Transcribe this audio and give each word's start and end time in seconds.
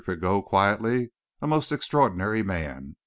Pigot, 0.03 0.45
quietly; 0.45 1.11
"a 1.41 1.45
most 1.45 1.71
extraordinary 1.71 2.41
man. 2.41 2.95